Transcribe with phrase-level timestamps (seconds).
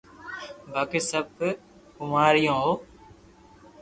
[0.71, 1.25] باقي سب
[1.97, 2.71] ڪوواريو ھو